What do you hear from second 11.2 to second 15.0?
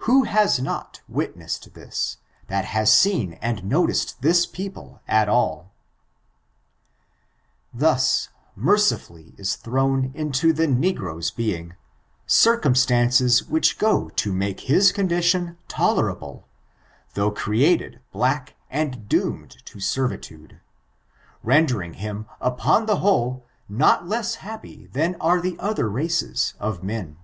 being, circumstances which go to make his